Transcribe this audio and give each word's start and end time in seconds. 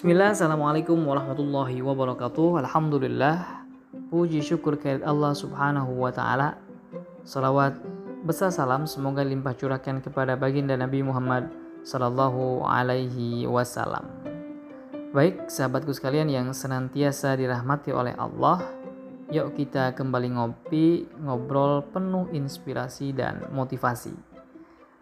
Bismillah, 0.00 0.32
Assalamualaikum 0.32 0.96
warahmatullahi 0.96 1.84
wabarakatuh. 1.84 2.64
Alhamdulillah 2.64 3.68
Puji 4.08 4.40
syukur 4.40 4.80
kehadirat 4.80 5.04
Allah 5.04 5.36
subhanahu 5.36 5.92
wa 5.92 6.08
ta'ala. 6.08 6.56
Salawat 7.20 7.76
besar 8.24 8.48
salam 8.48 8.88
semoga 8.88 9.20
limpah 9.20 9.52
curahkan 9.52 10.00
kepada 10.00 10.40
baginda 10.40 10.72
Nabi 10.72 11.04
Muhammad 11.04 11.52
Sallallahu 11.84 12.64
alaihi 12.64 13.44
wasallam. 13.44 14.08
Baik 15.12 15.52
sahabatku 15.52 15.92
sekalian 15.92 16.32
yang 16.32 16.48
senantiasa 16.56 17.36
dirahmati 17.36 17.92
oleh 17.92 18.16
Allah 18.16 18.72
Yuk 19.28 19.52
kita 19.52 19.92
kembali 19.92 20.32
ngopi, 20.32 21.12
ngobrol 21.20 21.84
penuh 21.92 22.24
inspirasi 22.32 23.12
dan 23.12 23.52
motivasi. 23.52 24.16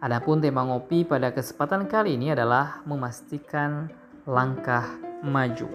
Adapun 0.03 0.43
tema 0.43 0.67
ngopi 0.67 1.07
pada 1.07 1.31
kesempatan 1.31 1.87
kali 1.87 2.19
ini 2.19 2.35
adalah 2.35 2.83
memastikan 2.83 3.95
langkah 4.29 4.85
maju. 5.25 5.65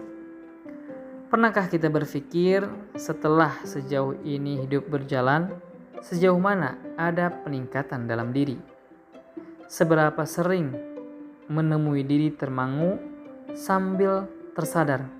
Pernahkah 1.26 1.66
kita 1.66 1.90
berpikir 1.90 2.62
setelah 2.94 3.58
sejauh 3.66 4.14
ini 4.22 4.62
hidup 4.62 4.86
berjalan, 4.86 5.50
sejauh 5.98 6.38
mana 6.38 6.78
ada 6.94 7.34
peningkatan 7.42 8.06
dalam 8.06 8.30
diri? 8.30 8.54
Seberapa 9.66 10.22
sering 10.22 10.70
menemui 11.50 12.06
diri 12.06 12.30
termangu 12.30 13.02
sambil 13.58 14.30
tersadar, 14.54 15.10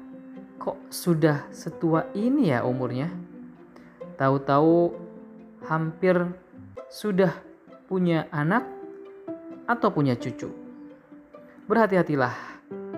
kok 0.63 0.79
sudah 0.87 1.51
setua 1.51 2.07
ini 2.15 2.55
ya 2.55 2.63
umurnya? 2.63 3.11
Tahu-tahu 4.15 4.95
hampir 5.67 6.23
sudah 6.87 7.35
punya 7.91 8.31
anak 8.31 8.63
atau 9.67 9.91
punya 9.91 10.15
cucu. 10.15 10.47
Berhati-hatilah 11.67 12.54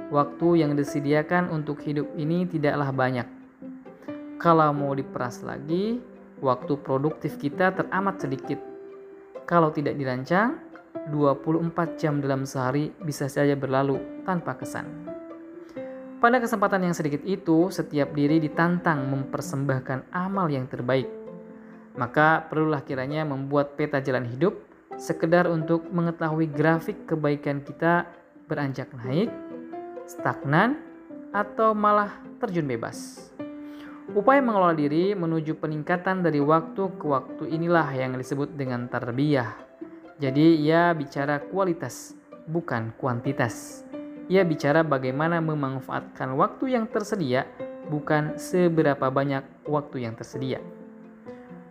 Waktu 0.07 0.63
yang 0.63 0.79
disediakan 0.79 1.51
untuk 1.51 1.83
hidup 1.83 2.07
ini 2.15 2.47
tidaklah 2.47 2.95
banyak. 2.95 3.27
Kalau 4.39 4.71
mau 4.71 4.95
diperas 4.95 5.43
lagi, 5.43 5.99
waktu 6.39 6.79
produktif 6.79 7.35
kita 7.43 7.75
teramat 7.75 8.23
sedikit. 8.23 8.63
Kalau 9.51 9.75
tidak 9.75 9.99
dirancang, 9.99 10.63
24 11.11 11.99
jam 11.99 12.23
dalam 12.23 12.47
sehari 12.47 12.95
bisa 13.03 13.27
saja 13.27 13.59
berlalu 13.59 14.23
tanpa 14.23 14.55
kesan. 14.55 14.87
Pada 16.23 16.39
kesempatan 16.39 16.87
yang 16.87 16.95
sedikit 16.95 17.27
itu, 17.27 17.75
setiap 17.75 18.15
diri 18.15 18.39
ditantang 18.39 19.11
mempersembahkan 19.11 20.15
amal 20.15 20.47
yang 20.47 20.71
terbaik. 20.71 21.11
Maka 21.99 22.47
perlulah 22.47 22.87
kiranya 22.87 23.27
membuat 23.27 23.75
peta 23.75 23.99
jalan 23.99 24.31
hidup 24.31 24.55
sekedar 24.95 25.51
untuk 25.51 25.83
mengetahui 25.91 26.47
grafik 26.47 27.11
kebaikan 27.11 27.61
kita 27.61 28.07
beranjak 28.47 28.89
naik 29.03 29.29
stagnan, 30.07 30.81
atau 31.37 31.77
malah 31.77 32.17
terjun 32.41 32.65
bebas. 32.65 33.29
Upaya 34.15 34.39
mengelola 34.41 34.73
diri 34.73 35.13
menuju 35.13 35.59
peningkatan 35.59 36.23
dari 36.23 36.39
waktu 36.39 36.95
ke 36.97 37.05
waktu 37.05 37.51
inilah 37.51 37.91
yang 37.93 38.15
disebut 38.15 38.55
dengan 38.55 38.87
tarbiyah. 38.87 39.53
Jadi 40.17 40.63
ia 40.63 40.95
bicara 40.97 41.43
kualitas, 41.43 42.17
bukan 42.49 42.95
kuantitas. 42.97 43.85
Ia 44.31 44.47
bicara 44.47 44.87
bagaimana 44.87 45.43
memanfaatkan 45.43 46.33
waktu 46.39 46.79
yang 46.79 46.89
tersedia, 46.89 47.45
bukan 47.91 48.39
seberapa 48.39 49.11
banyak 49.11 49.43
waktu 49.69 50.09
yang 50.09 50.15
tersedia. 50.17 50.63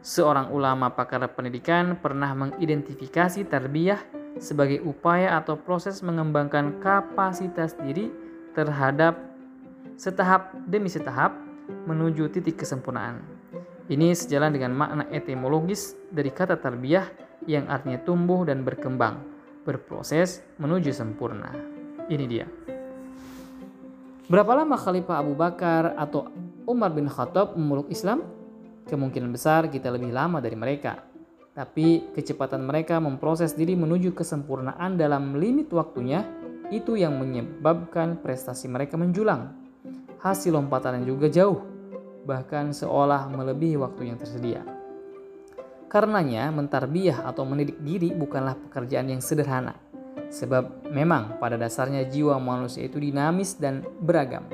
Seorang 0.05 0.53
ulama 0.53 0.93
pakar 0.93 1.25
pendidikan 1.33 1.97
pernah 1.97 2.35
mengidentifikasi 2.37 3.41
tarbiyah 3.49 3.97
sebagai 4.37 4.83
upaya 4.85 5.39
atau 5.39 5.57
proses 5.57 6.03
mengembangkan 6.05 6.77
kapasitas 6.83 7.73
diri 7.81 8.24
terhadap 8.55 9.19
setahap 9.99 10.55
demi 10.65 10.87
setahap 10.87 11.35
menuju 11.85 12.31
titik 12.31 12.63
kesempurnaan. 12.63 13.19
Ini 13.85 14.17
sejalan 14.17 14.55
dengan 14.55 14.73
makna 14.73 15.03
etimologis 15.13 15.93
dari 16.09 16.33
kata 16.33 16.57
tarbiyah 16.57 17.05
yang 17.45 17.69
artinya 17.69 18.01
tumbuh 18.01 18.41
dan 18.41 18.65
berkembang, 18.65 19.21
berproses 19.61 20.41
menuju 20.57 20.89
sempurna. 20.89 21.53
Ini 22.09 22.25
dia. 22.25 22.49
Berapa 24.25 24.57
lama 24.57 24.73
Khalifah 24.73 25.21
Abu 25.21 25.37
Bakar 25.37 25.93
atau 26.01 26.25
Umar 26.65 26.97
bin 26.97 27.05
Khattab 27.05 27.53
memeluk 27.53 27.93
Islam? 27.93 28.25
Kemungkinan 28.89 29.29
besar 29.29 29.69
kita 29.69 29.93
lebih 29.93 30.09
lama 30.09 30.41
dari 30.41 30.57
mereka. 30.57 30.97
Tapi 31.53 32.09
kecepatan 32.09 32.65
mereka 32.65 32.97
memproses 32.97 33.53
diri 33.53 33.77
menuju 33.77 34.17
kesempurnaan 34.17 34.97
dalam 34.97 35.37
limit 35.37 35.69
waktunya 35.69 36.25
itu 36.73 36.97
yang 36.97 37.17
menyebabkan 37.17 38.17
prestasi 38.21 38.65
mereka 38.65 38.97
menjulang. 38.97 39.53
Hasil 40.21 40.53
lompatan 40.53 41.05
juga 41.05 41.29
jauh, 41.29 41.61
bahkan 42.25 42.73
seolah 42.73 43.29
melebihi 43.29 43.77
waktu 43.77 44.09
yang 44.09 44.17
tersedia. 44.17 44.65
Karenanya, 45.85 46.49
mentarbiah 46.49 47.23
atau 47.23 47.45
mendidik 47.45 47.77
diri 47.79 48.11
bukanlah 48.11 48.57
pekerjaan 48.57 49.13
yang 49.13 49.21
sederhana. 49.21 49.77
Sebab 50.33 50.89
memang 50.89 51.37
pada 51.37 51.55
dasarnya 51.55 52.09
jiwa 52.09 52.41
manusia 52.41 52.83
itu 52.83 52.97
dinamis 52.97 53.55
dan 53.55 53.85
beragam. 54.01 54.49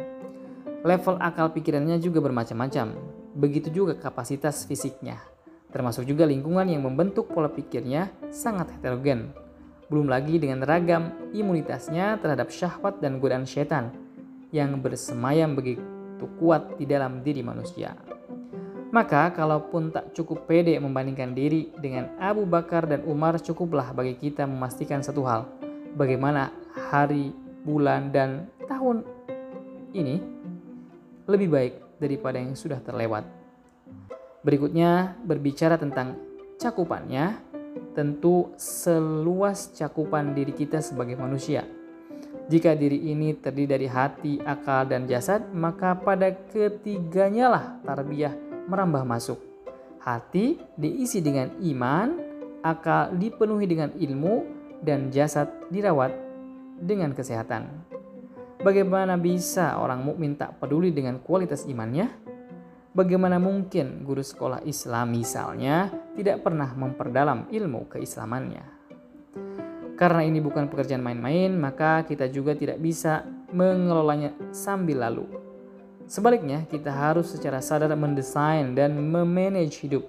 Level 0.84 1.16
akal 1.24 1.50
pikirannya 1.56 1.98
juga 2.04 2.20
bermacam-macam. 2.20 2.94
Begitu 3.32 3.72
juga 3.72 3.96
kapasitas 3.96 4.68
fisiknya. 4.68 5.24
Termasuk 5.72 6.04
juga 6.04 6.28
lingkungan 6.28 6.68
yang 6.68 6.84
membentuk 6.84 7.32
pola 7.32 7.48
pikirnya 7.48 8.12
sangat 8.28 8.76
heterogen 8.76 9.32
belum 9.92 10.08
lagi 10.08 10.40
dengan 10.40 10.64
ragam 10.64 11.12
imunitasnya 11.36 12.16
terhadap 12.24 12.48
syahwat 12.48 13.04
dan 13.04 13.20
godaan 13.20 13.44
setan 13.44 13.92
yang 14.56 14.80
bersemayam 14.80 15.52
begitu 15.52 16.24
kuat 16.40 16.80
di 16.80 16.88
dalam 16.88 17.20
diri 17.20 17.44
manusia. 17.44 17.92
Maka 18.92 19.32
kalaupun 19.36 19.92
tak 19.92 20.16
cukup 20.16 20.48
pede 20.48 20.80
membandingkan 20.80 21.36
diri 21.36 21.76
dengan 21.80 22.16
Abu 22.20 22.48
Bakar 22.48 22.88
dan 22.88 23.04
Umar 23.04 23.40
cukuplah 23.40 23.92
bagi 23.92 24.16
kita 24.16 24.48
memastikan 24.48 25.04
satu 25.04 25.28
hal. 25.28 25.48
Bagaimana 25.96 26.52
hari, 26.92 27.36
bulan, 27.64 28.12
dan 28.16 28.48
tahun 28.68 29.04
ini 29.92 30.20
lebih 31.28 31.48
baik 31.52 31.74
daripada 32.00 32.40
yang 32.40 32.56
sudah 32.56 32.80
terlewat. 32.84 33.24
Berikutnya 34.44 35.20
berbicara 35.24 35.80
tentang 35.80 36.16
cakupannya 36.60 37.51
tentu 37.92 38.52
seluas 38.56 39.72
cakupan 39.76 40.32
diri 40.36 40.56
kita 40.56 40.80
sebagai 40.80 41.20
manusia. 41.20 41.68
Jika 42.52 42.76
diri 42.76 43.12
ini 43.12 43.38
terdiri 43.38 43.68
dari 43.70 43.88
hati, 43.88 44.44
akal, 44.44 44.84
dan 44.90 45.08
jasad, 45.08 45.48
maka 45.56 45.96
pada 45.96 46.34
ketiganya 46.52 47.48
lah 47.48 47.66
tarbiyah 47.86 48.36
merambah 48.68 49.08
masuk. 49.08 49.40
Hati 50.02 50.60
diisi 50.76 51.22
dengan 51.22 51.54
iman, 51.62 52.18
akal 52.66 53.16
dipenuhi 53.16 53.70
dengan 53.70 53.94
ilmu, 53.96 54.44
dan 54.82 55.14
jasad 55.14 55.48
dirawat 55.70 56.12
dengan 56.82 57.14
kesehatan. 57.14 57.70
Bagaimana 58.62 59.18
bisa 59.18 59.78
orang 59.78 60.02
mukmin 60.06 60.38
tak 60.38 60.58
peduli 60.58 60.90
dengan 60.94 61.22
kualitas 61.22 61.66
imannya? 61.70 62.10
Bagaimana 62.92 63.40
mungkin 63.40 64.04
guru 64.04 64.20
sekolah 64.20 64.68
Islam 64.68 65.16
misalnya 65.16 65.88
tidak 66.12 66.44
pernah 66.44 66.76
memperdalam 66.76 67.48
ilmu 67.48 67.88
keislamannya? 67.88 68.68
Karena 69.96 70.28
ini 70.28 70.44
bukan 70.44 70.68
pekerjaan 70.68 71.00
main-main, 71.00 71.56
maka 71.56 72.04
kita 72.04 72.28
juga 72.28 72.52
tidak 72.52 72.84
bisa 72.84 73.24
mengelolanya 73.56 74.36
sambil 74.52 75.08
lalu. 75.08 75.24
Sebaliknya, 76.04 76.68
kita 76.68 76.92
harus 76.92 77.32
secara 77.32 77.64
sadar 77.64 77.96
mendesain 77.96 78.76
dan 78.76 79.00
memanage 79.00 79.88
hidup, 79.88 80.04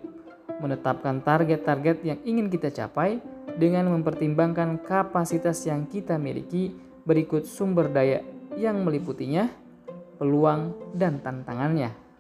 menetapkan 0.59 1.22
target-target 1.22 2.03
yang 2.03 2.19
ingin 2.26 2.50
kita 2.50 2.75
capai 2.75 3.22
dengan 3.62 3.94
mempertimbangkan 3.94 4.82
kapasitas 4.82 5.62
yang 5.70 5.87
kita 5.87 6.19
miliki 6.19 6.75
berikut 7.06 7.46
sumber 7.46 7.87
daya 7.87 8.26
yang 8.58 8.82
meliputinya, 8.82 9.46
peluang, 10.19 10.75
dan 10.99 11.23
tantangannya. 11.23 12.12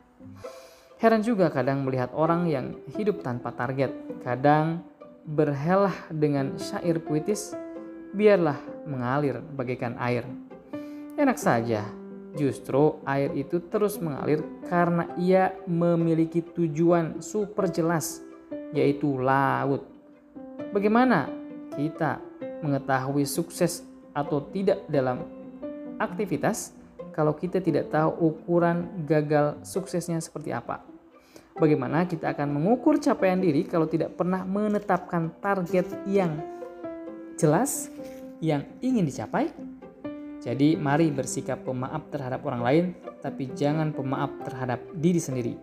Heran 1.02 1.22
juga 1.26 1.50
kadang 1.50 1.82
melihat 1.82 2.14
orang 2.14 2.46
yang 2.46 2.78
hidup 2.94 3.26
tanpa 3.26 3.50
target, 3.50 3.90
kadang 4.22 4.86
berhelah 5.26 5.94
dengan 6.14 6.54
syair 6.58 7.02
puitis, 7.02 7.58
biarlah 8.14 8.58
mengalir 8.86 9.42
bagaikan 9.42 9.98
air. 9.98 10.22
Enak 11.18 11.38
saja, 11.42 11.82
justru 12.38 13.02
air 13.02 13.34
itu 13.34 13.58
terus 13.66 13.98
mengalir 13.98 14.46
karena 14.70 15.10
ia 15.18 15.50
memiliki 15.66 16.38
tujuan 16.38 17.18
super 17.18 17.66
jelas, 17.66 18.22
yaitu 18.70 19.18
laut. 19.18 19.82
Bagaimana 20.70 21.26
kita 21.74 22.22
mengetahui 22.62 23.26
sukses 23.26 23.82
atau 24.14 24.44
tidak 24.54 24.86
dalam 24.86 25.26
aktivitas 25.98 26.78
kalau 27.12 27.36
kita 27.36 27.60
tidak 27.60 27.92
tahu 27.92 28.32
ukuran 28.32 29.04
gagal 29.04 29.60
suksesnya 29.62 30.18
seperti 30.18 30.50
apa? 30.50 30.82
Bagaimana 31.52 32.08
kita 32.08 32.32
akan 32.32 32.48
mengukur 32.56 32.96
capaian 32.96 33.36
diri 33.36 33.68
kalau 33.68 33.84
tidak 33.84 34.16
pernah 34.16 34.40
menetapkan 34.42 35.36
target 35.44 35.84
yang 36.08 36.40
jelas 37.36 37.92
yang 38.40 38.64
ingin 38.80 39.04
dicapai? 39.04 39.52
Jadi 40.42 40.74
mari 40.74 41.12
bersikap 41.14 41.62
pemaaf 41.62 42.10
terhadap 42.10 42.42
orang 42.42 42.62
lain, 42.64 42.84
tapi 43.22 43.52
jangan 43.54 43.94
pemaaf 43.94 44.42
terhadap 44.42 44.80
diri 44.96 45.20
sendiri. 45.22 45.54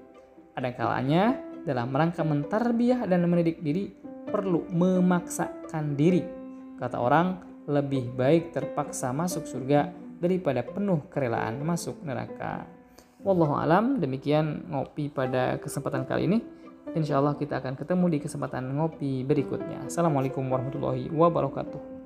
Ada 0.55 0.71
kalanya 0.71 1.35
dalam 1.67 1.91
rangka 1.91 2.23
mentarbiah 2.23 3.03
dan 3.03 3.27
mendidik 3.27 3.59
diri 3.59 3.91
perlu 4.29 4.69
memaksakan 4.71 5.99
diri. 5.99 6.23
Kata 6.79 6.95
orang, 6.95 7.43
lebih 7.67 8.15
baik 8.15 8.55
terpaksa 8.55 9.11
masuk 9.11 9.45
surga 9.45 9.91
daripada 10.19 10.61
penuh 10.61 11.07
kerelaan 11.07 11.63
masuk 11.63 12.03
neraka. 12.03 12.67
Wallahu 13.19 13.59
alam, 13.59 13.99
demikian 13.99 14.67
ngopi 14.71 15.11
pada 15.11 15.59
kesempatan 15.59 16.07
kali 16.07 16.27
ini. 16.27 16.39
Insya 16.95 17.19
Allah 17.19 17.35
kita 17.35 17.59
akan 17.59 17.75
ketemu 17.75 18.05
di 18.15 18.17
kesempatan 18.23 18.75
ngopi 18.75 19.27
berikutnya. 19.27 19.87
Assalamualaikum 19.87 20.43
warahmatullahi 20.47 21.11
wabarakatuh. 21.11 21.98